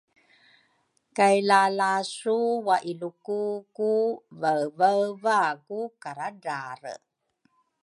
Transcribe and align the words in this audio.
kay 1.17 1.37
lalasu 1.49 2.37
wailuku 2.67 3.41
ku 3.75 3.91
vaevaeva 4.41 5.39
ku 5.67 5.79
karadrale. 6.01 6.93